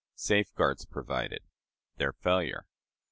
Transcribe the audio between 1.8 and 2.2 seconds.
Their